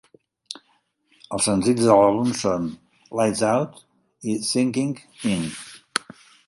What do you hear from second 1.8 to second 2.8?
de l'àlbum són